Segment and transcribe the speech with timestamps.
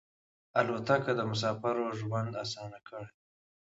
[0.59, 3.09] الوتکه د مسافرو ژوند اسانه کړی.